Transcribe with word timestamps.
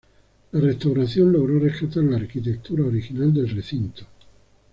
La 0.53 0.59
restauración 0.61 1.31
logró 1.31 1.59
rescatar 1.59 2.03
la 2.05 2.17
arquitectura 2.17 2.85
original 2.87 3.31
del 3.31 3.49
recinto. 3.49 4.03